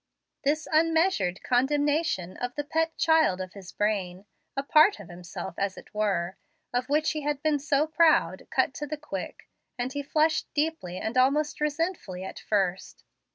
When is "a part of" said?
4.57-5.09